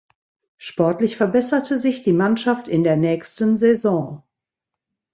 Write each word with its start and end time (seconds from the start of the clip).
Sportlich 0.57 1.15
verbesserte 1.15 1.77
sich 1.77 2.01
die 2.01 2.11
Mannschaft 2.11 2.67
in 2.67 2.83
der 2.83 2.97
nächsten 2.97 3.55
Saison. 3.55 4.23